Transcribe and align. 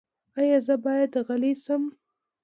ایا 0.39 0.59
زه 0.65 0.75
باید 0.85 1.13
غلی 1.27 1.53
شم؟ 1.63 1.83